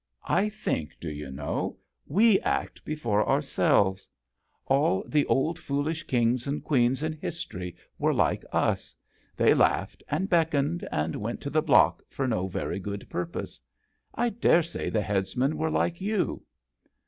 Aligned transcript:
I 0.25 0.49
think, 0.49 0.97
do 0.99 1.11
you 1.11 1.29
know, 1.29 1.77
we 2.07 2.39
act 2.39 2.83
before 2.83 3.29
ourselves. 3.29 4.07
All 4.65 5.03
the 5.07 5.27
old 5.27 5.57
JOHN 5.57 5.61
SHERMAN. 5.61 5.63
59 5.63 5.63
foolish 5.83 6.03
kings 6.07 6.47
and 6.47 6.63
queens 6.63 7.03
in 7.03 7.13
his 7.13 7.45
tory 7.45 7.75
were 7.99 8.11
like 8.11 8.43
us. 8.51 8.95
They 9.37 9.53
laughed 9.53 10.01
and 10.09 10.27
beckoned 10.27 10.87
and 10.91 11.15
went 11.17 11.39
to 11.41 11.51
the 11.51 11.61
block 11.61 12.01
for 12.09 12.27
no 12.27 12.47
very 12.47 12.79
good 12.79 13.11
purpose. 13.11 13.61
I 14.15 14.29
dare 14.29 14.63
say 14.63 14.89
the 14.89 15.01
headsmen 15.03 15.55
were 15.55 15.69
like 15.69 16.01
you." 16.01 16.45